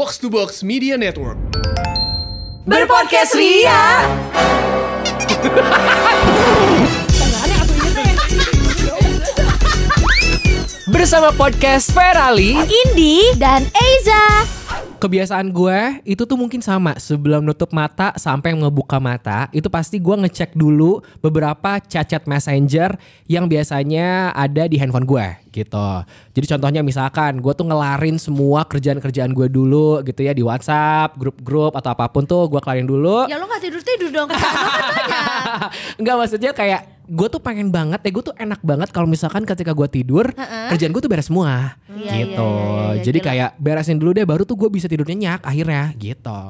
[0.00, 1.36] Box to Box Media Network.
[2.64, 4.00] Berpodcast Ria.
[10.88, 14.48] Bersama podcast Ferali Indi dan Eiza.
[15.04, 20.12] Kebiasaan gue itu tuh mungkin sama Sebelum nutup mata sampai ngebuka mata Itu pasti gue
[20.12, 25.88] ngecek dulu beberapa cacat messenger Yang biasanya ada di handphone gue gitu.
[26.34, 31.74] Jadi contohnya misalkan gue tuh ngelarin semua kerjaan-kerjaan gue dulu gitu ya Di Whatsapp, grup-grup
[31.74, 33.26] atau apa pun tuh gue kelarin dulu.
[33.26, 34.28] Ya lo gak tidur-tidur dong.
[35.98, 39.74] Enggak maksudnya kayak gue tuh pengen banget ya gue tuh enak banget kalau misalkan ketika
[39.74, 40.30] gue tidur
[40.70, 41.74] kerjaan gue tuh beres semua.
[41.90, 42.50] Iya, gitu.
[42.54, 43.26] iya, iya, iya, jadi gila.
[43.26, 46.42] kayak beresin dulu deh baru tuh gue bisa tidur nyenyak akhirnya gitu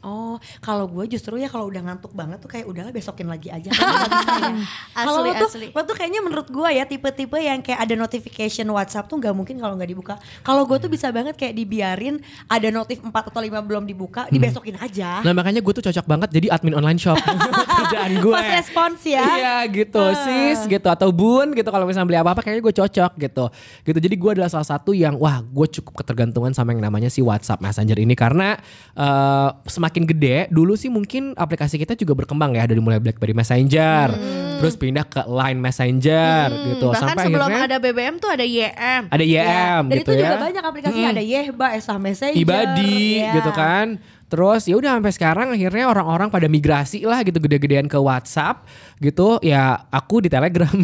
[0.00, 3.68] Oh, kalau gue justru ya kalau udah ngantuk banget tuh kayak udahlah besokin lagi aja.
[4.96, 5.66] Kalau Asli, lo tuh, asli.
[5.72, 9.56] lo tuh kayaknya menurut gue ya tipe-tipe yang kayak ada notification WhatsApp tuh nggak mungkin
[9.60, 10.14] kalau nggak dibuka.
[10.44, 14.76] Kalau gue tuh bisa banget kayak dibiarin ada notif 4 atau 5 belum dibuka, dibesokin
[14.80, 15.20] aja.
[15.20, 17.16] nah makanya gue tuh cocok banget jadi admin online shop.
[17.84, 19.24] Kerjaan gue Pas respons ya.
[19.24, 20.04] Iya gitu.
[20.24, 20.88] Sis gitu.
[20.88, 21.68] Atau bun gitu.
[21.68, 23.44] Kalau misalnya beli apa-apa kayaknya gue cocok gitu.
[23.84, 23.98] Gitu.
[24.00, 27.60] Jadi gue adalah salah satu yang wah gue cukup ketergantungan sama yang namanya si WhatsApp
[27.60, 28.14] Messenger ini.
[28.14, 28.56] Karena
[28.94, 34.14] eh, semakin gede dulu sih mungkin aplikasi kita juga berkembang ya dari mulai BlackBerry Messenger
[34.60, 39.02] terus pindah ke Line Messenger gitu Bahkan sampai sebelum akhirnya ada BBM tuh ada YM.
[39.08, 39.88] ada YM Iya.
[39.88, 42.36] Dan gitu itu ya juga banyak aplikasinya ada Yehba, Esa Messenger.
[42.36, 43.40] ibadi Iya.
[43.40, 43.86] gitu kan.
[44.30, 48.62] Terus ya udah sampai sekarang akhirnya orang-orang pada migrasi lah gitu gede-gedean ke WhatsApp
[49.00, 49.40] gitu.
[49.42, 50.70] Ya aku di Telegram.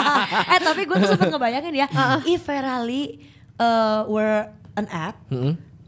[0.56, 1.86] eh tapi gue tuh sempet ngebayangin ya,
[2.24, 3.20] if Ferrari
[3.60, 5.20] uh, were an app,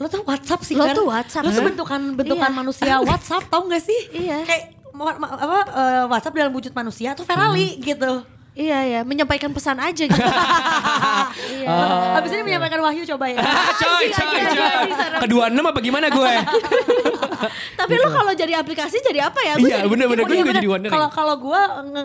[0.03, 0.95] lo tuh WhatsApp sih Lo Fer.
[0.95, 1.67] tuh WhatsApp, Lo tuh Fer.
[1.71, 2.59] bentukan bentukan Iya.
[2.59, 4.01] manusia WhatsApp, tau gak sih?
[4.13, 4.43] Iya.
[4.43, 8.27] Kayak apa uh, WhatsApp dalam wujud manusia tuh Ferrari gitu.
[8.53, 10.13] Iya ya, menyampaikan pesan aja gitu.
[11.57, 11.73] iya.
[12.13, 13.41] Habis ini menyampaikan wahyu coba ya.
[13.81, 14.77] coy, coy, iya, iya, coy.
[14.93, 15.05] bisa.
[15.25, 16.33] Kedua enam apa gimana gue?
[17.81, 19.57] Tapi lo kalau jadi aplikasi jadi apa ya?
[19.57, 20.23] Gua Iya, jadi- bener-bener.
[20.23, 20.93] Oh, gue iya juga jadi wondering.
[20.93, 21.61] Kalau kalau gue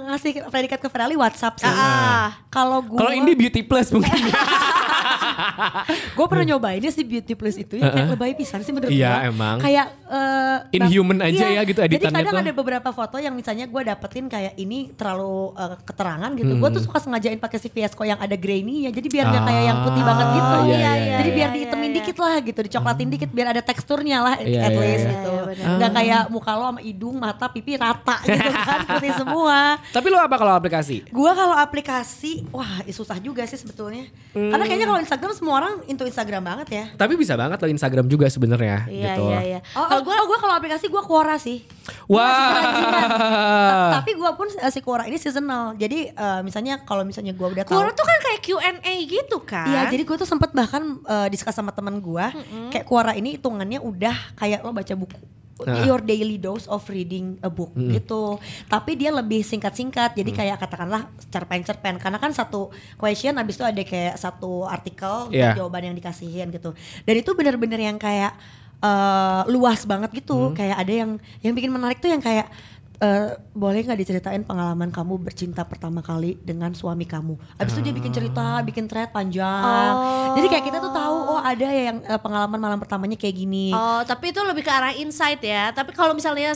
[0.08, 1.68] ngasih predikat ke Ferrari WhatsApp sih.
[1.68, 2.32] Ah.
[2.48, 4.16] Kalau gue Kalau ini beauty plus mungkin.
[6.18, 9.14] gue pernah nyobain dia si beauty plus itu ya kayak lebay pisan sih menurut Iya,
[9.20, 9.30] gue.
[9.30, 9.58] emang.
[9.60, 11.60] Kayak eh, Inhuman aja iya.
[11.60, 12.44] ya gitu Jadi editannya kadang tuh.
[12.44, 16.54] ada beberapa foto yang misalnya gue dapetin kayak ini terlalu eh, keterangan gitu.
[16.54, 16.76] Gue Hmm.
[16.76, 18.92] tuh suka sengajain pakai si Fiasco yang ada grainy ya.
[18.92, 20.56] Jadi biar nggak kayak yang putih Ah, banget gitu.
[20.56, 21.96] iya, iya, iya, Jadi iya, biar iya, dihitemin iya.
[21.98, 25.12] dikit lah gitu, dicoklatin dikit biar ada teksturnya lah Iya, at iya, least iya.
[25.12, 25.34] gitu.
[25.50, 25.66] Iya.
[25.76, 29.58] Nggak kayak muka lo sama hidung, mata, pipi rata gitu kan putih semua.
[29.90, 31.10] Tapi lo apa kalau aplikasi?
[31.10, 34.06] Gua kalau aplikasi, wah susah juga sih sebetulnya.
[34.32, 36.86] Karena kayaknya kalau Instagram semua orang into Instagram banget ya.
[36.94, 39.24] Tapi bisa banget lo Instagram juga sebenarnya Iya gitu.
[39.28, 39.60] iya iya.
[39.74, 41.66] Oh, kalau gue gue kalau aplikasi gue Quora sih.
[42.08, 43.96] Wah.
[43.98, 45.74] Tapi gue pun eh, si Quora ini seasonal.
[45.76, 47.72] Jadi eh, misalnya kalau misalnya gue udah tahu.
[47.74, 49.66] Quora tuh kan kayak Q&A gitu kan?
[49.66, 52.26] Iya, jadi gue tuh sempet bahkan eh, diskus sama teman gue,
[52.70, 55.16] kayak Quora ini hitungannya udah kayak lo baca buku.
[55.58, 55.82] Ah.
[55.82, 58.38] Your daily dose of reading a book gitu.
[58.70, 60.14] Tapi dia lebih singkat-singkat.
[60.14, 61.98] Jadi kayak katakanlah cerpen-cerpen.
[61.98, 65.58] Karena kan satu question habis itu ada kayak satu artikel Iya.
[65.58, 66.78] jawaban yang dikasihin gitu.
[67.10, 68.38] Dan itu bener-bener yang kayak
[68.78, 70.54] eh, luas banget gitu.
[70.54, 71.12] Kayak ada yang
[71.42, 72.54] yang bikin menarik tuh yang kayak
[72.98, 77.38] eh, boleh nggak diceritain pengalaman kamu bercinta pertama kali dengan suami kamu?
[77.56, 79.94] Abis itu dia bikin cerita, bikin thread panjang.
[79.94, 80.34] Oh.
[80.34, 83.70] Jadi kayak kita tuh tahu oh ada ya yang eh, pengalaman malam pertamanya kayak gini.
[83.70, 85.70] Oh, tapi itu lebih ke arah insight ya.
[85.70, 86.54] Tapi kalau misalnya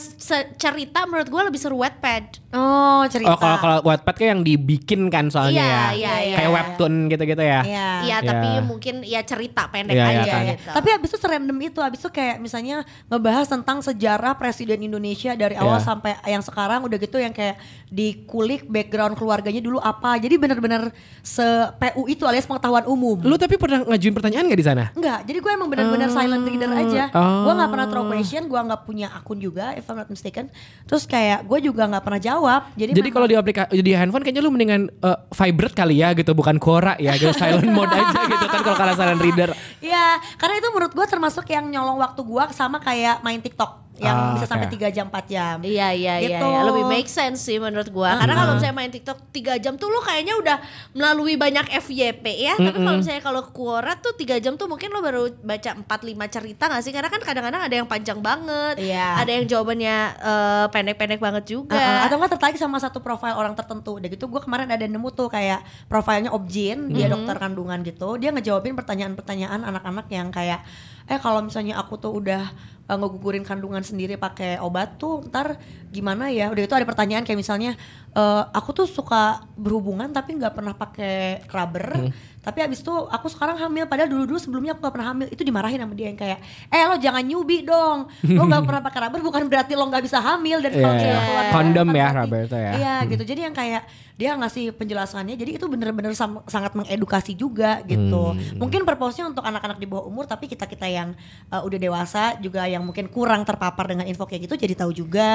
[0.56, 2.41] cerita menurut gue lebih seru Wattpad.
[2.52, 3.31] Oh cerita.
[3.31, 5.85] Oh kalau kalau Wattpad kayak yang dibikin kan soalnya Iya, ya.
[5.94, 6.58] iya, iya, Kayak iya.
[6.58, 7.62] webtoon gitu-gitu ya.
[7.62, 7.62] Iya.
[7.63, 8.18] Iya, Iya.
[8.28, 10.44] tapi mungkin ya cerita pendek Iya, iya aja kan.
[10.52, 10.69] gitu.
[10.73, 15.56] Tapi abis itu serandom itu, abis itu kayak misalnya ngebahas tentang sejarah presiden Indonesia dari
[15.56, 15.85] awal Iya.
[15.85, 17.59] sampai yang sekarang udah gitu yang kayak
[17.91, 20.15] dikulik background keluarganya dulu apa.
[20.15, 21.43] Jadi bener-bener se
[21.75, 23.19] PU itu alias pengetahuan umum.
[23.19, 24.83] Lu tapi pernah ngajuin pertanyaan gak di sana?
[24.95, 27.03] Enggak, jadi gue emang bener-bener silent reader aja.
[27.11, 27.51] Oh.
[27.51, 30.47] Gue nggak pernah throw question, gue nggak punya akun juga, if I'm not mistaken.
[30.87, 32.61] Terus kayak gue juga nggak pernah jawab.
[32.79, 36.31] Jadi, Jadi kalau di aplikasi di handphone kayaknya lu mendingan eh, vibrate kali ya gitu
[36.31, 39.51] bukan Quora ya gitu silent mode aja gitu kan kalau karena silent reader.
[39.83, 44.17] Iya, karena itu menurut gue termasuk yang nyolong waktu gue sama kayak main TikTok yang
[44.17, 44.72] Ah, bisa sampai.
[44.72, 45.58] 3 jam 4 jam.
[45.59, 46.47] Iya iya iya, Gitu.
[46.47, 46.64] iya.
[46.64, 48.16] lebih make sense sih menurut gua.
[48.17, 50.58] Karena kalau misalnya main TikTok 3 jam tuh lo kayaknya udah
[50.93, 52.55] melalui banyak FYP ya.
[52.55, 56.26] Tapi kalau misalnya kalau Quora tuh 3 jam tuh mungkin lo baru baca 4 5
[56.29, 56.90] cerita gak sih?
[56.90, 58.79] Karena kan kadang-kadang ada yang panjang banget.
[58.79, 59.22] Iya.
[59.22, 61.76] Ada yang jawabannya eh, pendek-pendek banget juga.
[61.76, 63.99] Uh-uh, atau nggak tertarik sama satu profil orang tertentu.
[63.99, 68.16] Udah gitu gue kemarin ada nemu tuh kayak profilnya Objin, dia dokter kandungan gitu.
[68.16, 70.64] Dia ngejawabin pertanyaan-pertanyaan anak-anak yang kayak
[71.05, 72.53] eh kalau misalnya aku tuh udah
[72.85, 75.59] uh, ngegugurin kandungan sendiri pakai obat tuh ntar
[75.91, 77.75] gimana ya udah itu ada pertanyaan kayak misalnya
[78.11, 82.07] eh, aku tuh suka berhubungan tapi nggak pernah pakai rubber
[82.39, 85.43] tapi abis itu aku sekarang hamil padahal dulu dulu sebelumnya aku nggak pernah hamil itu
[85.43, 86.39] dimarahin sama dia yang kayak
[86.72, 90.23] eh lo jangan nyubi dong lo nggak pernah pakai rubber bukan berarti lo nggak bisa
[90.23, 91.19] hamil dan kalau Iya, kita iya.
[91.22, 92.72] keluar Kondom ya, rubber itu ya.
[92.73, 93.84] iya gitu jadi yang kayak
[94.16, 96.16] dia ngasih penjelasannya jadi itu bener-bener
[96.47, 98.39] sangat mengedukasi juga gitu Hmm.
[98.55, 101.11] mungkin purpose-nya untuk anak-anak di bawah umur tapi kita kita yang
[101.49, 105.32] uh, udah dewasa juga yang mungkin kurang terpapar dengan info kayak gitu jadi tahu juga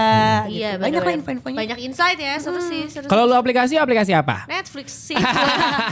[0.46, 0.56] gitu.
[0.56, 4.44] Iya, banyak lah info-infonya Banyak insight ya, seru sih, seru Kalau lu aplikasi aplikasi apa?
[4.46, 5.16] Netflix sih.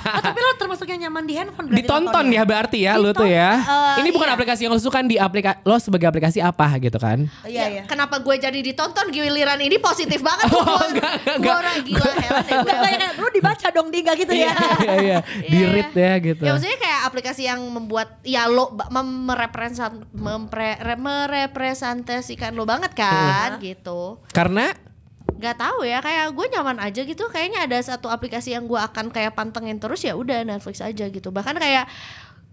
[0.06, 3.26] Oh, tapi lo termasuk yang nyaman di handphone berarti Ditonton ya berarti ya lu tuh
[3.26, 3.58] ya.
[3.58, 4.34] eh, Ini bukan iya.
[4.34, 7.26] aplikasi yang lu suka di aplikasi lo sebagai aplikasi apa gitu kan?
[7.44, 10.46] iya iya Kenapa gue jadi ditonton giliran ini positif banget.
[10.54, 11.56] Oh, Gua- enggak, enggak, gua enggak.
[11.56, 12.72] orang gila heran ya gue.
[12.72, 14.52] Enggak lu dibaca dong Diga gitu ya.
[14.54, 15.68] Iya iya, di Iya.
[15.68, 16.42] read ya gitu.
[16.42, 21.02] Ya maksudnya kayak aplikasi yang membuat ya lo ba- mem- merepresent mempre- re-
[21.34, 24.22] merepresentasikan lo banget kan gitu.
[24.30, 24.70] Karena
[25.34, 29.10] Gak tahu ya kayak gue nyaman aja gitu kayaknya ada satu aplikasi yang gue akan
[29.10, 31.90] kayak pantengin terus ya udah Netflix aja gitu bahkan kayak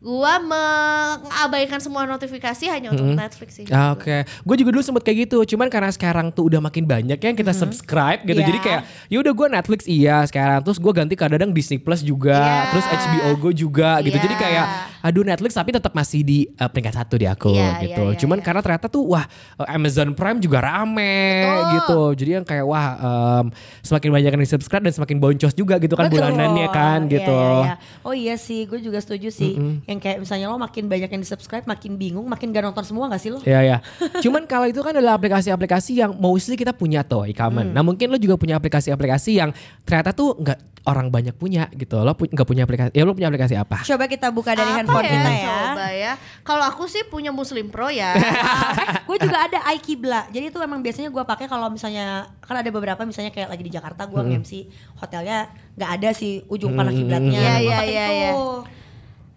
[0.02, 4.02] gue mengabaikan semua notifikasi hanya untuk Netflix sih Ah, gitu.
[4.02, 5.54] Oke, gue juga dulu sempet kayak gitu.
[5.54, 8.42] Cuman karena sekarang tuh udah makin banyak yang kita subscribe gitu.
[8.42, 8.50] Iya.
[8.50, 8.82] Jadi kayak
[9.14, 10.66] ya udah gue Netflix iya sekarang.
[10.66, 12.34] Terus gue ganti kadang-kadang Disney Plus juga.
[12.34, 12.70] Iya.
[12.74, 14.18] Terus HBO Go juga gitu.
[14.18, 14.26] Iya.
[14.26, 14.66] Jadi kayak
[15.02, 18.04] aduh Netflix tapi tetap masih di eh, peringkat satu di aku Iya, gitu.
[18.04, 18.46] iya, iya, Cuman iya.
[18.46, 19.26] karena ternyata tuh wah
[19.58, 21.70] eh, Amazon Prime juga rame Betul.
[21.74, 22.00] gitu.
[22.16, 23.46] Jadi yang kayak wah em,
[23.82, 26.22] semakin banyak yang di subscribe dan semakin boncos juga gitu kan Betul.
[26.22, 27.34] bulanannya kan Iya, gitu.
[27.36, 27.76] iya, iya.
[28.02, 29.54] Oh iya sih, gue juga setuju sih.
[29.84, 33.06] Yang kayak misalnya lo makin banyak yang di subscribe, makin bingung, makin gak nonton semua
[33.08, 33.42] gak sih lo?
[33.42, 33.78] Iya ya.
[34.20, 37.72] Cuman kalau itu kan adalah aplikasi-aplikasi yang mostly kita punya tuh e-common.
[37.72, 39.50] Nah mungkin lo juga punya aplikasi-aplikasi yang
[39.82, 41.94] ternyata tuh nggak orang banyak punya gitu.
[41.98, 42.90] Lo pu- nggak punya aplikasi.
[42.92, 43.82] Ya lo punya aplikasi apa?
[43.82, 45.48] Coba kita buka dari Apa handphone ya, kita ya.
[45.48, 48.12] coba ya kalau aku sih punya Muslim Pro ya
[49.08, 50.32] gue juga ada iKibla.
[50.32, 53.72] Jadi itu emang biasanya gue pakai kalau misalnya kan ada beberapa misalnya kayak lagi di
[53.72, 54.52] Jakarta gue nge-MC
[55.00, 57.40] hotelnya nggak ada sih ujung panah kiblatnya.
[57.40, 58.16] Iya, Gua iya, pakai iya, itu.
[58.16, 58.32] iya.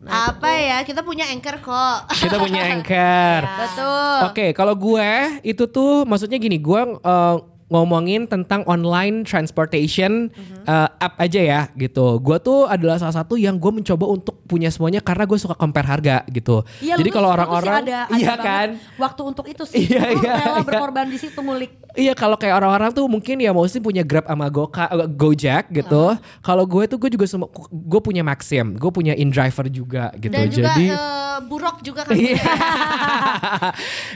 [0.05, 1.99] Nah, apa ya kita punya anchor kok
[2.29, 3.41] Kita punya Anchor.
[3.41, 5.11] betul Oke, kalau gue
[5.41, 7.37] itu tuh maksudnya gini, gue eh,
[7.75, 10.31] ngomongin tentang online transportation
[10.63, 12.23] eh, app aja ya gitu.
[12.23, 15.83] Gue tuh adalah salah satu yang gue mencoba untuk punya semuanya karena gue suka compare
[15.91, 16.63] harga gitu.
[16.79, 17.83] Iya, Jadi kalau orang-orang,
[18.15, 18.79] iya kan?
[18.95, 19.83] Waktu untuk itu sih.
[19.95, 20.65] Iya, iya, rela iya.
[20.65, 21.71] berkorban di situ ngulik.
[21.95, 26.17] Iya kalau kayak orang-orang tuh mungkin ya mostly punya Grab sama Goka, eh, Gojek gitu.
[26.43, 30.35] Kalau gue tuh gue juga semua gue punya Maxim, gue punya InDriver juga gitu.
[30.35, 32.39] dan juga Jadi eh, Burok juga kan Iya.
[32.39, 32.45] punya.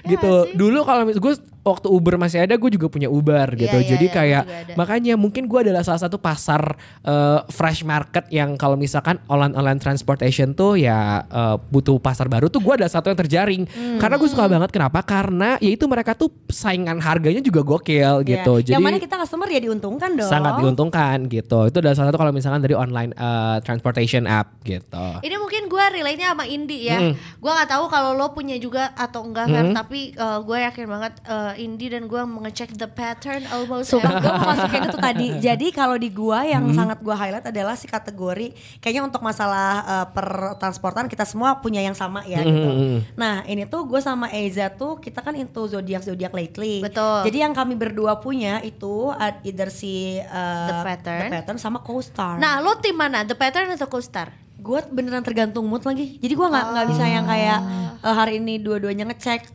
[0.16, 0.32] gitu.
[0.54, 1.34] Dulu kalau gue
[1.68, 3.76] waktu Uber masih ada, gue juga punya Uber gitu.
[3.76, 4.42] Iya, iya, Jadi iya, kayak
[4.74, 6.74] makanya mungkin gue adalah salah satu pasar
[7.04, 12.48] eh, fresh market yang kalau misalkan online online transportation tuh ya eh, butuh pasar baru
[12.48, 13.62] tuh gue adalah satu yang terjaring.
[13.68, 14.00] Hmm.
[14.00, 15.04] Karena gue suka banget kenapa?
[15.04, 18.52] Karena ya itu mereka tuh saingan harganya juga gokil gitu.
[18.62, 18.66] Iya.
[18.72, 20.30] Jadi yang mana kita customer ya diuntungkan dong.
[20.30, 21.68] sangat diuntungkan gitu.
[21.68, 25.06] Itu adalah salah satu kalau misalkan dari online eh, transportation app gitu.
[25.20, 27.12] Ini mungkin gue relate-nya sama Indi ya.
[27.38, 31.52] Gue nggak tahu kalau lo punya juga atau enggak Fer, tapi gue yakin banget eh,
[31.58, 35.26] Indi dan gue mengecek the pattern almost Sumpah every gue mau masukin itu tadi.
[35.46, 36.76] Jadi kalau di gua yang Hmm.
[36.76, 41.92] sangat gua highlight adalah si kategori kayaknya untuk masalah uh, pertransportan kita semua punya yang
[41.92, 42.70] sama ya Hmm, gitu.
[43.14, 46.80] Nah, ini tuh gue sama Eza tuh kita kan into zodiak zodiak lately.
[46.80, 47.26] Betul.
[47.26, 49.10] Jadi yang kami berdua punya itu
[49.42, 51.22] either si uh, The Pattern.
[51.24, 52.36] The Pattern sama Co-Star.
[52.36, 53.22] Nah lo tim mana?
[53.22, 54.30] The pattern atau co-star?
[54.58, 56.18] gue beneran tergantung mood lagi.
[56.18, 57.58] Jadi gua nggak nggak bisa yang kayak
[58.00, 59.46] uh, hari ini dua-duanya ngecek.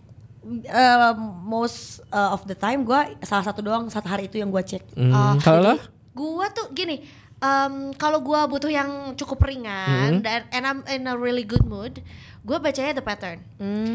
[0.61, 4.61] Uh, most uh, of the time gua salah satu doang satu hari itu yang gua
[4.61, 4.83] cek.
[4.93, 5.75] Hmm, kalau lo?
[6.13, 7.01] Gua tuh gini,
[7.41, 12.03] em, kalau gua butuh yang cukup ringan dan and I'm in a really good mood,
[12.43, 13.39] gua bacanya the pattern.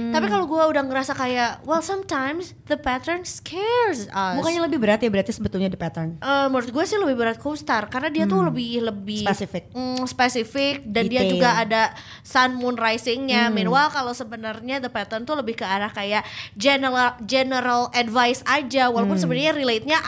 [0.08, 4.36] Tapi kalau gua udah ngerasa kayak, well sometimes the pattern scares us.
[4.40, 6.16] Bukannya lebih berat ya berarti sebetulnya The Pattern.
[6.18, 9.68] Eh, menurut gue sih lebih berat co-star karena dia tuh lebih lebih Spesifik.
[9.76, 11.32] Mm, spesifik dan dia Detail.
[11.36, 11.82] juga ada
[12.24, 13.52] sun moon risingnya.
[13.52, 16.24] Meanwhile kalau sebenarnya the pattern tuh lebih ke arah kayak
[16.56, 20.00] general general advice aja walaupun sebenarnya relate-nya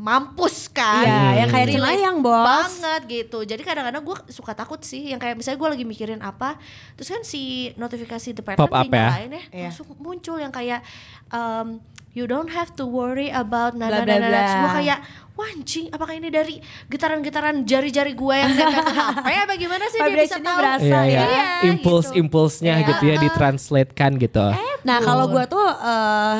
[0.00, 1.04] mampus kan.
[1.04, 2.40] Iya, yang kayak Cinayang, Bos.
[2.40, 3.44] Banget gitu.
[3.44, 6.56] Jadi kadang-kadang gue suka takut sih yang kayak misalnya gue lagi mikirin apa,
[6.96, 9.20] terus kan si notifikasi the pattern Pop up ya?
[9.20, 9.68] ya, Iya.
[9.68, 10.80] langsung muncul yang kayak
[11.28, 14.02] um, you don't have to worry about bla.
[14.02, 14.98] Terus gue kayak
[15.36, 19.98] wah anjing apakah ini dari getaran-getaran jari-jari gue yang nempel ke HP apa gimana sih
[19.98, 20.84] dia bisa tahu berasa.
[20.84, 21.24] Iya, ya.
[21.24, 21.44] iya.
[21.68, 22.18] Impuls gitu.
[22.18, 22.88] impulsnya Iya.
[22.88, 24.46] gitu ya ditranslatekan gitu.
[24.80, 26.38] Nah kalau gua tuh eh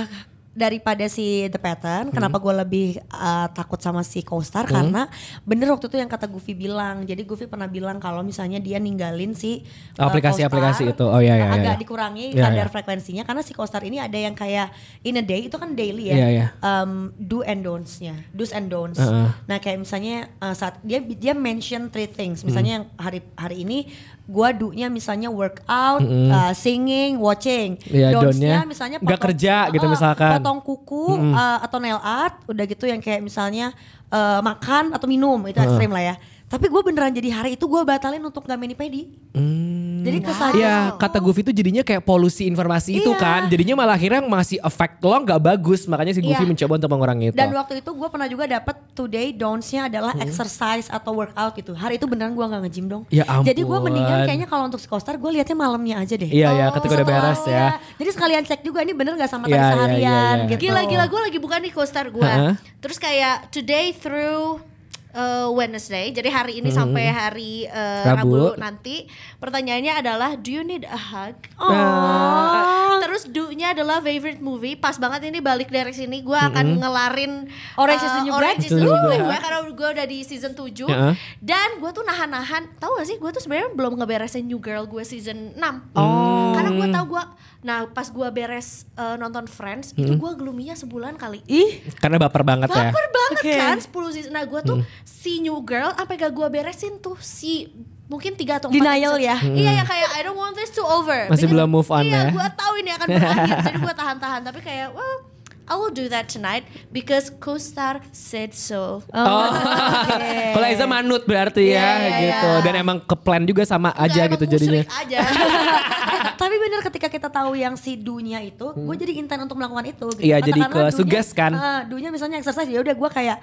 [0.50, 4.74] daripada si The Pattern, kenapa gue lebih uh, takut sama si Co-Star Hmm.
[4.74, 5.02] karena
[5.46, 7.06] bener waktu itu yang kata Goofy bilang.
[7.06, 9.62] Jadi Goofy pernah bilang kalau misalnya dia ninggalin si
[9.94, 11.06] uh, Aplikasi-aplikasi Co-Star, itu.
[11.06, 11.80] Oh, iya, iya, agak iya.
[11.80, 12.72] dikurangi Iya, kadar iya.
[12.74, 14.74] frekuensinya karena si Co-Star ini ada yang kayak
[15.06, 16.16] in a day itu kan daily ya.
[16.18, 16.46] Iya, iya.
[16.66, 18.98] Um, do and don'ts-nya, do's and don'ts.
[18.98, 19.30] Heeh.
[19.46, 23.86] Nah kayak misalnya uh, saat dia dia mention three things, misalnya yang hari hari ini
[24.30, 27.78] gua do-nya misalnya workout, uh, singing, watching.
[27.86, 30.39] Iya, Don'ts-nya don't-nya misalnya nggak kerja gitu uh, misalkan.
[30.40, 31.04] Potong kuku
[31.36, 33.76] uh, atau nail art, udah gitu yang kayak misalnya
[34.08, 36.16] uh, makan atau minum itu ekstrim lah ya.
[36.50, 39.06] Tapi gue beneran jadi hari itu gue batalin untuk gak mani pedi.
[39.30, 40.02] Hmm.
[40.02, 40.56] Jadi kesadaran.
[40.56, 43.20] Iya, kata Goofy itu jadinya kayak polusi informasi itu Iya.
[43.20, 43.40] kan.
[43.46, 45.84] Jadinya malah akhirnya masih efek lo nggak bagus.
[45.84, 46.50] Makanya si Goofy Iya.
[46.50, 47.36] mencoba untuk mengurangi itu.
[47.36, 51.70] Dan waktu itu gue pernah juga dapat today don'ts-nya adalah exercise atau workout gitu.
[51.70, 53.02] Hari itu beneran gue nggak nge-gym dong.
[53.12, 53.86] Ya Jadi gue ampun.
[53.86, 56.26] mendingan kayaknya kalau untuk psikostar gue liatnya malamnya aja deh.
[56.26, 57.66] Iya ya, ketika udah Setelah- beres ya.
[57.94, 60.48] Jadi sekalian cek juga ini bener gak sama Iya, tadi iya, seharian iya, iya.
[60.48, 60.60] gitu.
[60.66, 62.24] Gila gila gue lagi buka nih co-star gue.
[62.24, 62.54] Heeh.
[62.80, 64.64] Terus kayak today through
[65.14, 68.54] uh, Wednesday, jadi hari ini sampai hari uh, Rabu.
[68.54, 68.60] Rabu.
[68.60, 69.06] nanti.
[69.40, 71.36] Pertanyaannya adalah do you need a hug?
[71.56, 73.00] Oh.
[73.00, 74.76] Terus do-nya adalah favorite movie.
[74.76, 77.48] Pas banget ini balik dari sini gue akan ngelarin
[77.80, 78.70] Orange is the uh, New Orange Black?
[78.70, 81.14] is the New Black karena gue udah di season 7 Heeh.
[81.40, 82.76] dan gue tuh nahan-nahan.
[82.76, 85.96] Tahu gak sih gue tuh sebenarnya belum ngeberesin New Girl gue season 6.
[85.96, 86.52] Oh.
[86.52, 87.24] Karena gue tahu gue
[87.60, 91.44] nah pas gue beres uh, nonton Friends itu gue gloomy-nya sebulan kali.
[91.44, 92.88] Ih, Karena baper banget ya.
[92.88, 93.06] Baper
[93.40, 93.54] Oke.
[93.54, 94.32] kan 10 season.
[94.32, 97.72] Nah gue tuh si New Girl sampai gak gue beresin tuh si
[98.04, 99.24] mungkin tiga atau empat Denial episode.
[99.24, 99.36] ya?
[99.40, 101.26] Iya yang kayak I don't want this to over.
[101.26, 102.30] Masih Because- belum move on iya, ya?
[102.30, 104.40] gue tahu ini akan berakhir jadi gue tahan-tahan.
[104.42, 105.16] Tapi kayak well
[105.64, 109.06] I will do that tonight because co-star said so.
[109.08, 109.46] Oh.
[110.54, 112.50] Kalau Aiza manut berarti ya Iya, iya, gitu.
[112.50, 112.60] iya.
[112.60, 114.82] Dan emang ke plan juga sama aja Nggak, gitu emang jadinya.
[114.90, 115.18] aja.
[116.40, 120.06] Tapi bener ketika kita tahu yang si dunya itu, gue jadi intent untuk melakukan itu.
[120.16, 120.24] Gitu.
[120.24, 121.52] Iya, jadi ke suges kan?
[121.52, 123.38] eh, dunya misalnya exercise ya udah gue kayak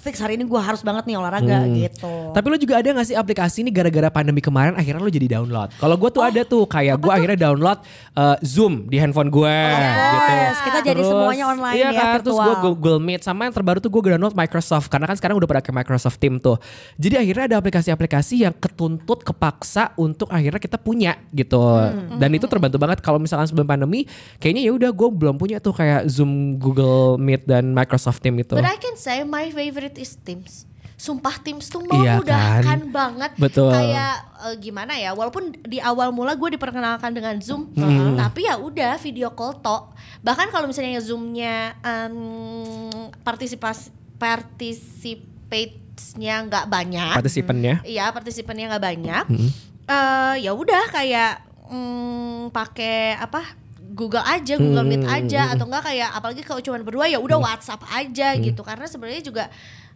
[0.00, 2.32] fix hari ini gue harus banget nih olahraga gitu.
[2.32, 5.76] Tapi lo juga ada gak sih aplikasi ini gara-gara pandemi kemarin akhirnya lo jadi download?
[5.76, 7.78] Kalau gue Oh, tuh ada tuh kayak gue akhirnya download
[8.18, 10.18] uh, Zoom di handphone gue gitu.
[10.26, 10.60] course.
[10.66, 12.64] Kita jadi semuanya online iya ya, kan, Terus gue virtual.
[12.74, 15.74] Google Meet sama yang terbaru tuh gue download Microsoft karena kan sekarang udah pada pakai
[15.76, 16.58] Microsoft Team tuh.
[16.98, 21.62] Jadi akhirnya ada aplikasi-aplikasi yang ketuntut kepaksa untuk akhirnya kita punya gitu.
[21.62, 22.18] Hmm.
[22.18, 24.04] Dan itu terbantu banget kalau misalkan sebelum pandemi
[24.36, 28.52] kayaknya ya udah gue belum punya tuh kayak Zoom, Google Meet dan Microsoft Team itu.
[28.52, 30.64] But I can say my favorite is Teams.
[30.94, 32.78] Sumpah Teams tuh Iya memudahkan kan?
[32.92, 33.30] banget.
[33.34, 33.72] Betul.
[33.72, 35.10] Kayak eh, gimana ya?
[35.10, 38.14] Walaupun di awal mula gue diperkenalkan dengan Zoom, Hmm.
[38.14, 39.96] tapi ya udah video call tok.
[40.20, 42.92] Bahkan kalau misalnya Zoomnya um,
[43.24, 43.88] partisipasi
[44.20, 47.80] participate-nya nggak banyak, Partisipannya.
[47.82, 49.24] Iya, partisipannya nggak banyak.
[49.88, 53.70] Eh, ya udah kayak mm, pakai apa?
[53.90, 57.82] Google aja, Google Meet aja atau enggak kayak apalagi kalau cuma berdua ya udah WhatsApp
[57.90, 58.62] aja gitu.
[58.62, 59.44] Karena sebenarnya juga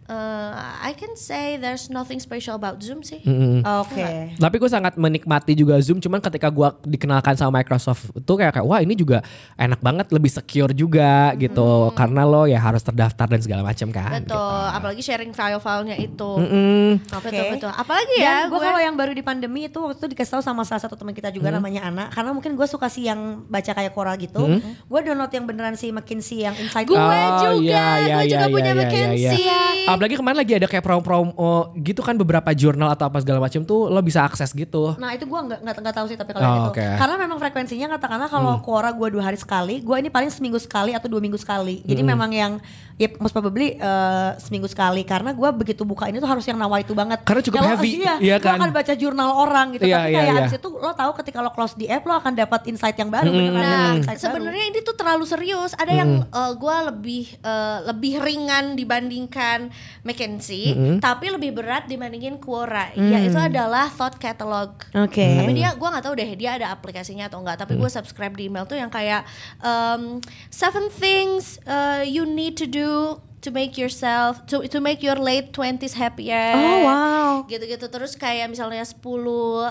[0.09, 3.25] eh, I can say there's nothing special about Zoom sih.
[3.25, 3.65] Mm-mm.
[3.85, 4.37] Oke.
[4.37, 6.01] Tapi gue sangat menikmati juga Zoom.
[6.01, 9.25] Cuman ketika gue dikenalkan sama Microsoft itu kayak kayak wah ini juga
[9.57, 11.93] enak banget, lebih secure juga gitu.
[11.97, 14.21] Karena lo ya harus terdaftar dan segala macam kan.
[14.25, 16.31] Betul, apalagi sharing file-filenya itu.
[16.41, 17.01] Mm-mm.
[17.15, 17.29] Oke.
[17.33, 17.73] Betul betul.
[17.73, 20.83] Apalagi ya gue kalau yang baru di pandemi itu waktu itu dikasih tahu sama salah
[20.85, 24.17] satu teman kita juga namanya Ana karena mungkin gue suka sih yang baca kayak koral
[24.21, 24.61] gitu.
[24.85, 26.99] Gue download yang beneran si McKinsey yang Inside Gue.
[26.99, 29.43] Oh, juga, iya, iya, gue juga iya, punya iya, iya, McKinsey.
[29.45, 29.94] iya.
[29.95, 31.33] Apalagi kemarin lagi ada kayak promo-promo
[31.77, 34.95] gitu kan beberapa jurnal atau apa segala macam tuh lo bisa akses gitu.
[34.99, 36.81] Nah itu gue nggak nggak tahu sih tapi kalau Oh, yang itu.
[36.81, 36.99] Hmm.
[36.99, 40.93] karena memang frekuensinya katakanlah kalau Quora gue dua hari sekali, gue ini paling seminggu sekali
[40.93, 41.81] atau dua minggu sekali.
[41.83, 42.11] Jadi Hmm.
[42.11, 42.53] memang yang
[42.95, 46.79] ya most probably eh, seminggu sekali karena gue begitu buka ini tuh harus yang nawa
[46.79, 47.23] itu banget.
[47.23, 48.59] Karena cukup Kalau- heavy, Iya, iya lo kan?
[48.59, 49.85] akan baca jurnal orang gitu.
[49.85, 50.43] Iya, tapi iya, kayak iya.
[50.43, 53.31] abis itu lo tahu ketika lo close di app lo akan dapat insight yang baru.
[53.31, 53.39] Hmm.
[53.51, 55.75] beneran Nah, sebenarnya ini tuh terlalu serius.
[55.75, 56.11] Ada yang
[56.55, 59.75] gue lebih eh, lebih ringan dibandingkan
[60.05, 62.93] McKinsey, tapi lebih berat dibandingin Quora.
[62.95, 64.77] Yaitu adalah Thought Catalog.
[64.95, 65.25] Oke.
[65.25, 67.61] Tapi dia, gue nggak tahu deh dia ada aplikasinya atau enggak.
[67.61, 69.25] Tapi gue subscribe di email tuh yang kayak
[69.61, 70.21] um,
[70.53, 75.53] seven things uh, you need to do to make yourself to to make your late
[75.53, 76.51] 20s happier.
[76.51, 77.31] Oh, wow.
[77.45, 79.69] Gitu-gitu terus kayak misalnya 10 uh,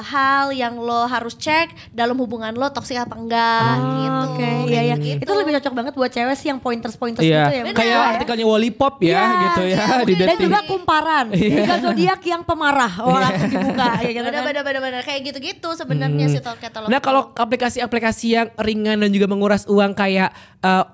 [0.00, 4.14] hal yang lo harus cek dalam hubungan lo toksik apa enggak gitu.
[4.26, 4.96] Oke, Kayak iya iya.
[4.96, 5.22] gitu.
[5.22, 7.62] Itu lebih cocok banget buat cewek sih yang pointers-pointers Iya, gitu ya.
[7.72, 8.10] kayak bener.
[8.14, 10.12] artikelnya Wally Pop ya Iya, gitu ya iya, di.
[10.14, 11.26] Dan juga kumparan.
[11.32, 12.92] Tiga zodiak yang pemarah.
[13.06, 14.46] Oh langsung dibuka kayak gitu Bener kan.
[14.46, 16.86] bener bener bener kayak gitu-gitu sebenarnya si thought catalog.
[16.86, 20.30] Nah kalau aplikasi-aplikasi yang ringan dan juga menguras uang kayak
[20.60, 20.84] eh,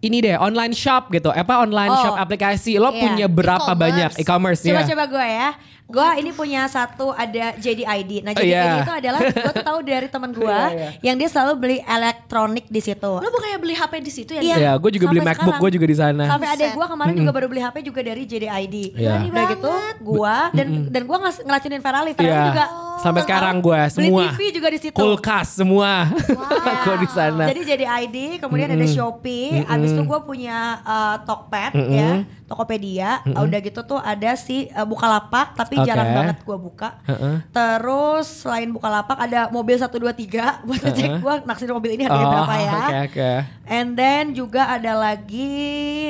[0.00, 3.00] ini deh online shop gitu, apa online Oh, shop aplikasi lo iya.
[3.00, 3.80] punya berapa E-commerce.
[3.84, 4.72] banyak e-commerce ya?
[4.80, 5.50] Coba-coba gue ya.
[5.90, 8.22] Gue ini punya satu ada JDID.
[8.22, 8.80] Nah Oh, JDID iya.
[8.80, 10.88] itu adalah gue tuh tahu dari teman gue Iya, iya.
[11.02, 13.12] yang dia selalu beli elektronik di situ.
[13.12, 14.42] Lo bukannya beli HP di situ ya?
[14.42, 14.56] Iya.
[14.56, 16.24] Ya, gue juga beli MacBook gue juga di sana.
[16.30, 16.72] Sampai Buset.
[16.72, 18.76] gue kemarin juga baru beli HP juga dari JDID.
[18.94, 19.14] Iya.
[19.26, 22.12] Udah gitu gue dan dan gue ngeracunin Ferrari.
[22.14, 22.46] Ferrari Iya.
[22.48, 22.64] juga
[23.00, 24.22] Sampai sekarang gue beli semua.
[24.28, 24.92] TV juga di situ.
[24.94, 26.04] Kulkas semua.
[26.86, 27.44] gue di sana.
[27.48, 33.22] Jadi jadi ID, kemudian ada Shopee, abis itu gue punya uh, Tokped ya, Tokopedia.
[33.24, 35.86] Udah gitu tuh ada si uh, Bukalapak, tapi Oke.
[35.86, 36.98] jarang banget gue buka.
[37.06, 37.46] Heeh.
[37.48, 42.54] Terus selain Bukalapak ada mobil 123 buat ngecek gue naksir mobil ini harganya Oh, berapa
[42.56, 42.72] ya.
[42.74, 43.30] Oke oke.
[43.64, 45.54] And then juga ada lagi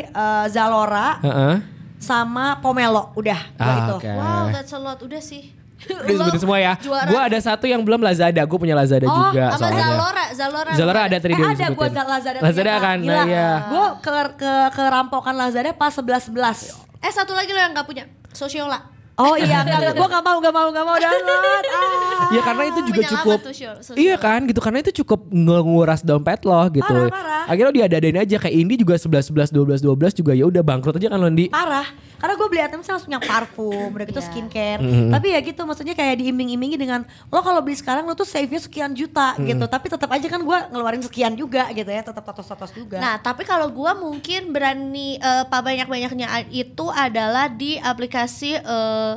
[0.09, 1.55] uh, Zalora Heeh.
[1.99, 3.95] sama Pomelo, udah Ah, itu.
[4.01, 4.09] oke.
[4.09, 4.97] Wow, that's a lot.
[4.99, 5.60] Udah sih.
[5.81, 6.73] Udah sebutin semua ya.
[6.81, 8.43] Gue ada satu yang belum Lazada.
[8.45, 9.85] Gue punya Lazada Oh, juga sama soalnya.
[9.87, 10.71] Zalora, Zalora.
[10.77, 12.05] Zalora ada tadi Eh dia ada gue disebutin.
[12.05, 13.13] Lazada Lazada kan, Gila.
[13.13, 13.49] nah, iya.
[13.67, 18.05] Gue ke, ke kerampokan Lazada pas 11-11 Eh satu lagi lo yang gak punya.
[18.31, 19.00] Sosiola.
[19.21, 21.65] Oh iya, enggak, gue gak mau, gak mau, gak mau download.
[21.69, 21.89] Ah.
[22.31, 23.75] Ya karena itu juga cukup tuh, sosial.
[23.99, 26.87] Iya kan gitu karena itu cukup nguras dompet lo gitu.
[26.87, 27.45] Parah, parah.
[27.45, 30.97] Akhirnya lo diadain aja kayak Indi juga 11 11 12 12 juga ya udah bangkrut
[30.97, 31.50] aja kan Londi.
[31.50, 31.85] Parah,
[32.17, 34.29] karena gue beli item langsung yang parfum, udah gitu Iya.
[34.31, 34.79] skincare.
[34.79, 35.11] Mm-hmm.
[35.11, 38.95] Tapi ya gitu, maksudnya kayak diiming-imingi dengan lo kalau beli sekarang lo tuh save-nya sekian
[38.95, 39.50] juta Mm-hmm.
[39.50, 39.65] gitu.
[39.67, 43.03] Tapi tetap aja kan gue ngeluarin sekian juga gitu ya, tetap totos-totos juga.
[43.03, 49.10] Nah, tapi kalau gua mungkin berani eh, apa banyak-banyaknya itu adalah di aplikasi eh,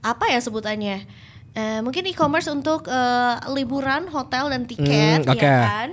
[0.00, 1.02] apa ya sebutannya?
[1.50, 5.40] Eh, mungkin e-commerce untuk eh, liburan, hotel dan tiket, Hmm, oke.
[5.40, 5.88] ya kan?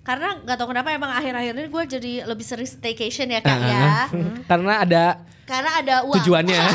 [0.00, 4.06] Karena nggak tahu kenapa emang akhir-akhir ini gue jadi lebih sering staycation ya kak ya.
[4.46, 5.04] Karena ada
[5.42, 6.14] Karena ada uang.
[6.16, 6.62] tujuannya.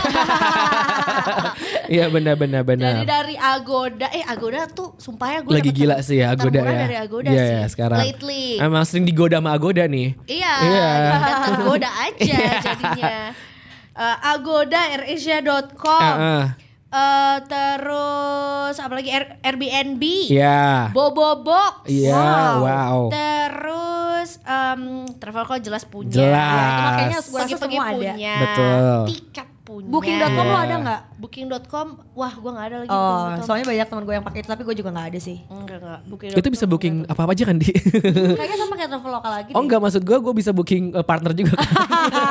[1.88, 2.94] Iya benar benar benar.
[2.94, 6.72] Jadi dari Agoda, eh Agoda tuh sumpah ya gue Lagi gila sih ya Agoda ya.
[6.80, 7.52] dari Agoda Iya, sih.
[7.52, 8.00] iya, sekarang.
[8.00, 8.46] Lately.
[8.58, 10.16] Emang sering digoda sama Agoda nih.
[10.24, 10.88] Iya, Iya.
[11.12, 13.18] dan tergoda aja jadinya.
[13.92, 16.00] Uh, Agoda, AirAsia.com.
[16.02, 16.46] Heeh.
[16.92, 20.04] Uh, terus apalagi Air- Airbnb.
[20.28, 20.92] Iya.
[20.92, 21.88] Bobobox.
[21.88, 23.08] Iya, wow.
[23.08, 26.12] Terus um, Travelco jelas punya.
[26.12, 26.36] Jelas.
[26.36, 27.94] Ya, itu makanya gue semua ada.
[27.96, 28.36] punya.
[28.44, 28.96] Betul.
[29.08, 29.88] Tiket punya.
[29.88, 30.66] Booking.com lo Iya.
[30.68, 31.02] ada nggak?
[31.22, 32.90] Booking.com, wah gue nggak ada lagi.
[32.92, 35.38] Oh, soalnya banyak teman gue yang pakai itu, tapi gue juga nggak ada sih.
[35.48, 36.00] Enggak, enggak.
[36.12, 36.30] Booking.
[36.36, 37.72] Itu bisa booking apa-apa aja kan di.
[38.40, 39.52] Kayaknya sama kayak Traveloka lagi.
[39.56, 41.70] Oh enggak maksud gue gue bisa booking eh, partner juga kan.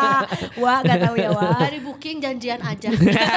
[0.62, 1.56] Wah, gak tahu ya Wah.
[1.56, 2.88] Dari booking janjian aja.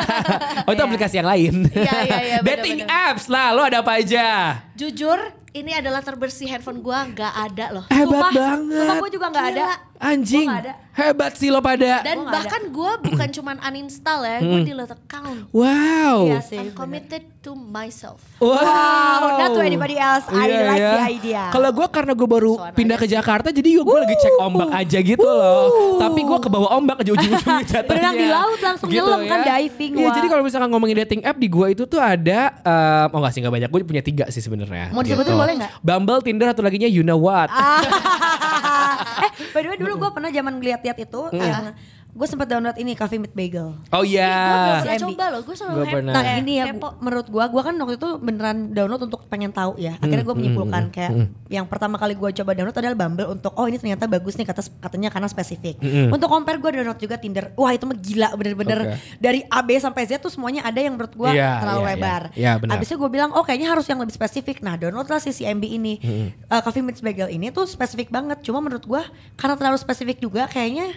[0.68, 1.54] oh itu aplikasi yang lain.
[1.72, 4.60] Iya, iya, iya, Dating apps lah, lo ada apa aja?
[4.76, 5.20] Jujur,
[5.54, 7.86] ini adalah terbersih handphone gua nggak ada loh.
[7.90, 8.78] Hebat Sumpah, banget.
[8.82, 9.66] Sumpah gue juga gak ada.
[10.02, 10.48] Anjing.
[10.50, 10.74] Gua nggak ada.
[10.94, 11.94] Hebat sih lo pada.
[12.02, 15.40] Dan Gua nggak bahkan gue bukan cuman uninstall ya, gue delete account.
[15.54, 16.18] wow.
[16.26, 16.58] Iya sih.
[16.58, 18.24] I'm committed to myself.
[18.40, 18.56] Wow.
[18.56, 20.24] Wow, not to anybody else.
[20.32, 20.92] I Iya, like ya.
[20.96, 21.44] the idea.
[21.52, 25.00] Kalau gue karena gue baru Soan pindah ke Jakarta, jadi gue lagi cek ombak aja
[25.04, 26.00] gitu loh.
[26.00, 27.84] Tapi gue ke bawah ombak aja ujung-ujungnya jatuhnya.
[27.84, 31.52] Berenang di laut langsung nyelam kan, diving, Iya, jadi kalau misalkan ngomongin dating app di
[31.52, 34.96] gue itu tuh ada, em, oh nggak sih nggak banyak, gue punya tiga sih sebenarnya.
[34.96, 35.72] Mau disebutin boleh nggak?
[35.84, 37.52] Bumble, Tinder, atau laginya You Know What.
[39.28, 41.76] eh, by the way dulu gue pernah zaman ngeliat-liat itu yang
[42.14, 43.74] gue sempat download ini Coffee Meet Bagel.
[43.90, 44.38] Oh Gue belum iya.
[44.78, 45.04] pernah CMB.
[45.10, 46.14] coba loh, gue selalu Gua pernah.
[46.14, 46.78] Nah ini ya kepo.
[46.80, 49.98] bu- menurut gue, gue kan waktu itu beneran download untuk pengen tahu ya.
[49.98, 51.12] Akhirnya gue menyimpulkan kayak
[51.48, 54.62] yang pertama kali gue coba download adalah Bumble untuk oh ini ternyata bagus nih kata
[54.80, 55.82] katanya karena spesifik.
[56.08, 57.50] Untuk compare gue download juga Tinder.
[57.56, 59.18] Wah itu mah gila bener-bener Oke.
[59.18, 61.96] dari A B sampai Z tuh semuanya ada yang menurut gue Iya, terlalu iya, iya.
[61.96, 62.24] lebar.
[62.34, 62.74] Iya, benar.
[62.76, 64.62] Abisnya gue bilang oh kayaknya harus yang lebih spesifik.
[64.62, 65.94] Nah download lah si CMB ini.
[65.98, 68.38] Eh, Coffee Meets Bagel ini tuh spesifik banget.
[68.42, 69.02] Cuma menurut gue
[69.34, 70.94] karena terlalu spesifik juga kayaknya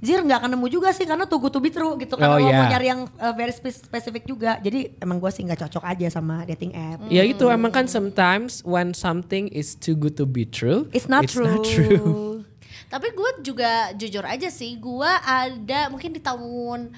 [0.00, 2.34] Jir nggak akan nemu juga sih karena too good to be true gitu kan Oh,
[2.34, 2.72] kalau mau iya.
[2.72, 6.42] nyari yang uh, very spe- spesifik juga jadi emang gue sih nggak cocok aja sama
[6.44, 10.88] dating app Ya itu emang kan sometimes when something is too good to be true,
[10.90, 11.60] it's not true,
[12.90, 16.90] Tapi gue juga jujur aja sih, gue ada mungkin di tahun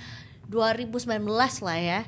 [0.49, 1.21] 2019
[1.61, 2.01] lah ya.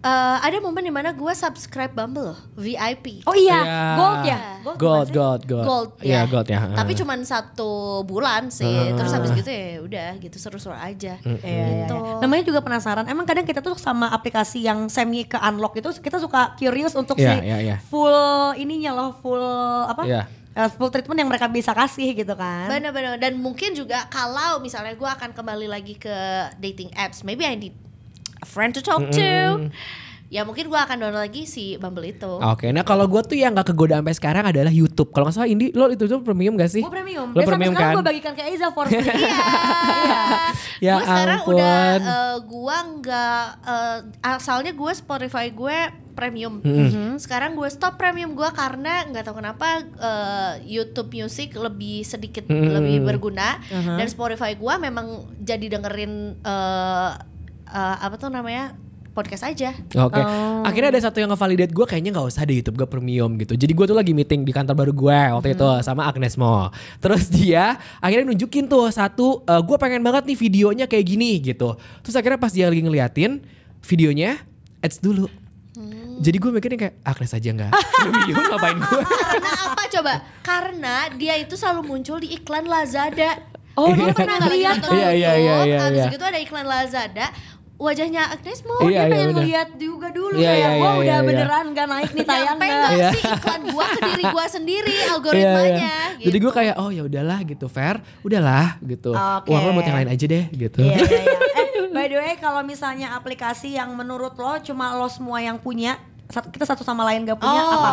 [0.00, 3.20] Eh, ada momen di mana gue subscribe Bumble loh, VIP.
[3.22, 3.84] oh iya Iya.
[3.94, 5.12] gold ya Gold, bukan sih?
[5.12, 5.66] gold, gold.
[5.66, 6.22] Gold Iya, ya.
[6.24, 6.60] gold ya.
[6.72, 7.70] Tapi cuman satu
[8.02, 8.64] bulan sih.
[8.90, 11.20] Terus habis gitu ya udah gitu seru-seru aja.
[11.20, 11.96] Iya, iya, Gitu.
[11.96, 12.16] iya.
[12.16, 16.16] namanya juga penasaran emang kadang kita tuh sama aplikasi yang semi ke unlock itu kita
[16.16, 17.76] suka curious untuk Iya, si iya, iya.
[17.82, 18.16] full
[18.54, 19.44] ininya loh full
[19.84, 20.22] apa Iya.
[20.50, 24.92] Eh, full treatment yang mereka bisa kasih gitu kan Bener-bener dan mungkin juga kalau misalnya
[24.92, 26.16] gue akan kembali lagi ke
[26.56, 27.76] dating apps, maybe I need
[28.40, 29.68] a friend to talk to.
[30.30, 32.38] Ya mungkin gue akan download lagi si Bumble itu.
[32.38, 35.10] Oke, nah kalau gue tuh yang gak kegoda sampai sekarang adalah YouTube.
[35.10, 36.86] Kalau nggak salah Indi, lo itu tuh premium gak sih?
[36.86, 37.96] gue premium Lo dan sampai premium sekarang kan?
[37.98, 39.26] gue bagikan ke Aiza for free Iya.
[40.80, 41.54] Ya gue sekarang ampun.
[41.58, 45.78] udah eh, gua nggak eh, asalnya gue Spotify gue
[46.10, 46.54] premium.
[47.18, 53.02] Sekarang gue stop premium gue karena nggak tahu kenapa eh, YouTube Music lebih sedikit lebih
[53.02, 55.06] berguna dan Spotify gue memang
[55.42, 57.10] jadi dengerin eh,
[57.70, 58.74] eh, apa tuh namanya
[59.10, 59.74] podcast aja.
[59.74, 60.22] Oke.
[60.62, 63.58] Akhirnya ada satu yang ngevalidate gue kayaknya nggak usah deh YouTube gue premium gitu.
[63.58, 66.70] Jadi gue tuh lagi meeting di kantor baru gue waktu itu sama Agnes Mo.
[67.02, 71.74] Terus dia akhirnya nunjukin tuh satu gue pengen banget nih videonya kayak gini gitu.
[72.06, 73.42] Terus akhirnya pas dia lagi ngeliatin
[73.82, 74.38] videonya
[74.78, 75.26] ads dulu.
[76.20, 77.72] Jadi gue mikirnya kayak Agnes aja nggak
[78.04, 79.02] premium ngapain gue?
[79.32, 80.14] Karena apa coba?
[80.44, 83.40] Karena dia itu selalu muncul di iklan Lazada.
[83.78, 84.76] Oh, dia pernah nggak lagi lihat.
[84.82, 86.06] nonton Iya, iya, iya, iya, iya.
[86.10, 87.32] gitu ada iklan Lazada.
[87.80, 88.76] Wajahnya Agnes Mo.
[88.84, 90.54] Iya, dia iya, pengen ngeliat juga dulu Iya, ya.
[90.54, 91.24] iya, Gua iya, udah iya.
[91.24, 92.76] beneran gak naik nih tayang Nyampe nggak?
[92.76, 93.08] nggak Iya.
[93.08, 95.72] sih iklan gua ke diri gua sendiri Iya, algoritmanya.
[95.72, 95.96] iya.
[96.14, 96.26] gitu.
[96.28, 99.16] Jadi gue kayak oh ya udahlah gitu fair, udahlah gitu.
[99.16, 99.48] Oke.
[99.48, 100.78] Uang lo buat yang lain aja deh gitu.
[100.84, 101.38] Iya, iya, iya.
[101.80, 105.96] Eh, by the way, kalau misalnya aplikasi yang menurut lo cuma lo semua yang punya,
[106.28, 107.74] kita satu sama lain gak punya oh.
[107.74, 107.90] apa?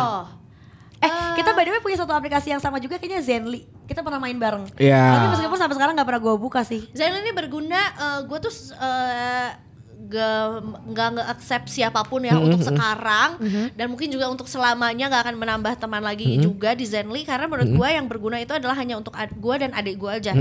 [0.98, 3.64] Eh, kita by the way punya satu aplikasi yang sama juga kayaknya Zenly.
[3.86, 4.68] Kita pernah main bareng.
[4.76, 5.00] Iya.
[5.16, 6.84] Tapi meskipun sampai sekarang gak pernah gue buka sih.
[6.92, 7.80] Zain ini berguna
[8.22, 9.56] gue tuh eh, gak
[9.98, 13.36] nggak nge-accept siapa pun ya untuk sekarang.
[13.74, 17.68] Dan mungkin juga untuk selamanya nggak akan menambah teman lagi juga di Zenly karena menurut
[17.74, 20.32] gue yang berguna itu adalah hanya untuk gue dan adik gue aja.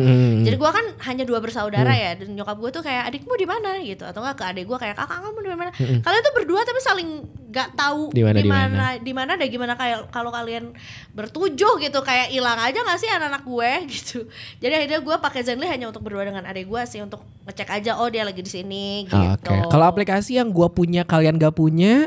[0.46, 3.82] Jadi gue kan hanya dua bersaudara ya dan nyokap gue tuh kayak adikmu di mana?
[3.82, 4.06] Gitu.
[4.06, 5.72] Atau enggak ke adik gue kayak kakak kamu di mana?
[5.78, 7.10] Kalian tuh berdua tapi saling
[7.58, 8.88] nggak tahu Di mana, di mana mana.
[8.98, 10.78] di mana dan gimana kayak kalau kalian
[11.12, 14.17] bertujuh gitu kayak hilang aja nggak sih anak-anak gue gitu
[14.58, 17.98] jadi akhirnya gue pakai Zenly hanya untuk berdua dengan adik gue sih untuk ngecek aja
[17.98, 22.06] oh dia lagi di sini gitu Oke, kalau aplikasi yang gua punya kalian gak punya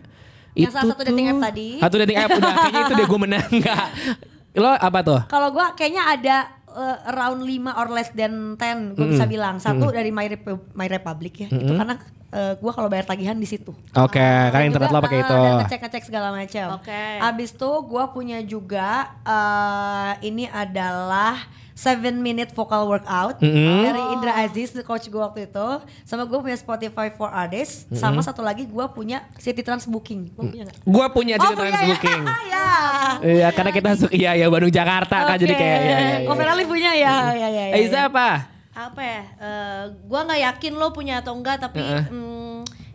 [0.52, 1.68] Yang itu salah satu dating tuh- app tadi.
[1.78, 3.86] Satu dating app udah kayaknya itu deh gue menang enggak.
[4.60, 5.20] Lo apa tuh?
[5.26, 6.36] Kalau gue kayaknya ada
[6.72, 9.58] eh, around 5 or less than 10 gue bisa bilang.
[9.58, 11.48] Satu dari My, Repu- My Republic ya.
[11.48, 11.96] Itu karena
[12.30, 13.74] gue kalau bayar tagihan di situ.
[13.90, 15.34] Oke, karena Dan internet juga, lo pakai eh, itu.
[15.34, 16.66] Dan ngecek-ngecek segala macam.
[16.78, 17.02] Oke.
[17.18, 18.88] Abis itu gue punya juga
[19.26, 21.34] eh, ini adalah
[21.80, 25.68] 7 minute vocal workout dari Indra Aziz, coach gue waktu itu.
[26.04, 27.88] Sama gue punya Spotify for Artists.
[27.96, 30.36] Sama satu lagi gue punya City Trans Booking.
[30.36, 30.76] Lo punya nggak?
[30.84, 31.88] Gue punya cerita punya trans ya?
[31.88, 32.22] booking.
[32.52, 32.68] ya.
[33.20, 36.16] Iya, karena kita suka iya ya Bandung Jakarta kan jadi kayak iya iya.
[36.28, 37.32] Oh, Ferali punya ya.
[37.32, 38.12] ya, ya, ya, Aiza ya.
[38.12, 38.28] apa?
[38.70, 42.06] apa ya eh, gue nggak yakin lo punya atau enggak tapi mm,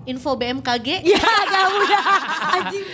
[0.06, 2.00] info BMKG Ya, gak punya.
[2.48, 2.86] Anjing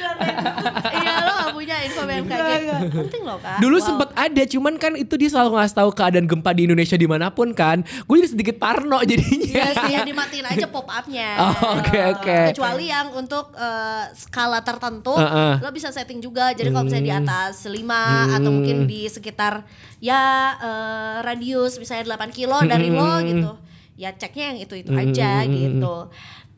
[0.92, 2.50] iya lo gak punya info BMKG
[2.90, 3.88] penting lo kan Dulu Wow.
[3.88, 7.28] sempet ada, cuman kan itu dia selalu ngasih tahu keadaan gempa di Indonesia di mana
[7.30, 7.82] pun kan.
[8.04, 9.42] Gue jadi sedikit parno jadinya.
[9.42, 11.30] Iya sih, ya dimatiin aja pop upnya.
[11.42, 12.38] Oh, oke, oke.
[12.54, 15.60] Kecuali yang untuk eh, skala tertentu, Heeh.
[15.60, 16.52] lo bisa setting juga.
[16.52, 17.24] Jadi kalau misalnya di Hmm.
[17.24, 19.66] atas 5 atau mungkin di sekitar
[19.98, 20.22] ya
[20.56, 23.26] eh, radius misalnya 8 kilo dari lo Hmm.
[23.26, 23.52] gitu.
[23.96, 25.96] Ya ceknya yang itu-itu aja gitu.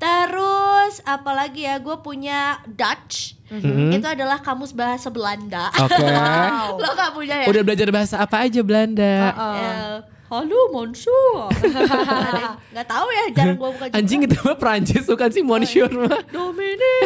[0.03, 3.39] Terus apalagi ya gue punya Dutch.
[3.93, 5.71] Itu adalah kamus bahasa Belanda.
[5.71, 5.87] Hmm.
[5.87, 6.03] Oke.
[6.83, 7.47] lo gak punya ya?
[7.47, 9.31] Udah belajar bahasa apa aja Belanda?
[9.31, 9.95] Eh,
[10.27, 11.45] Halo Monsieur.
[12.75, 13.95] Gak tahu ya, jarang gue buka juga.
[14.01, 16.19] Anjing itu mah Prancis bukan sih Monsieur mah.
[16.33, 17.01] Dominic.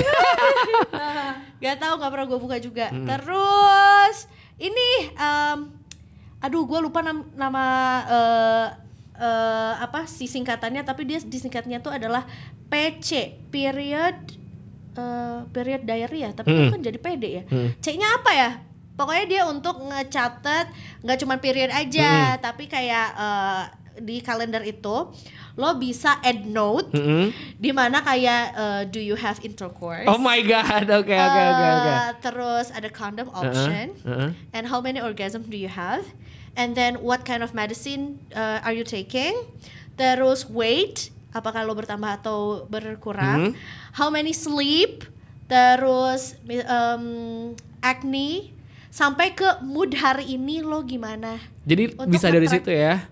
[1.63, 2.87] gak tahu gak pernah gue buka juga.
[2.87, 5.57] Terus ini, em,
[6.39, 7.63] aduh gue lupa nam- nama
[8.07, 8.65] eh,
[9.17, 12.23] eh, apa sih singkatannya, tapi dia disingkatnya tuh adalah
[12.69, 14.15] PC period
[14.97, 17.43] eh, period diary ya, tapi itu kan jadi PD ya.
[17.81, 18.51] C-nya apa ya?
[18.97, 20.73] Pokoknya dia untuk ngecatet
[21.05, 23.63] nggak cuma period aja, tapi kayak eh,
[24.01, 25.09] di kalender itu
[25.57, 27.33] lo bisa add note Mm-mm.
[27.57, 31.89] di mana kayak uh, do you have intercourse Oh my god, oke oke oke oke.
[31.89, 34.29] Uh, terus ada condom option uh-uh.
[34.53, 36.05] and how many orgasm do you have
[36.57, 39.37] and then what kind of medicine uh, are you taking?
[39.95, 43.53] Terus weight apakah lo bertambah atau berkurang?
[43.93, 45.05] How many sleep?
[45.45, 48.57] Terus um, acne?
[48.89, 51.37] Sampai ke mood hari ini lo gimana?
[51.69, 53.05] Jadi Untuk bisa dari situ ya.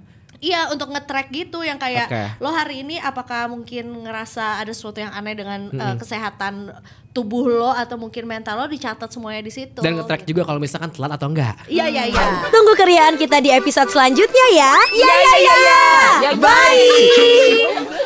[0.45, 2.23] Iya untuk nge-track gitu yang kayak Oke.
[2.37, 6.69] lo hari ini apakah mungkin ngerasa ada sesuatu yang aneh dengan uh, kesehatan
[7.09, 9.81] tubuh lo atau mungkin mental lo dicatat semuanya di situ.
[9.81, 11.57] Dan nge-track juga kalau misalkan telat atau enggak.
[11.65, 12.25] Iya iya iya.
[12.53, 14.73] Tunggu keriaan kita di episode selanjutnya ya.
[14.93, 16.31] Iya iya iya.
[16.37, 18.05] Bye.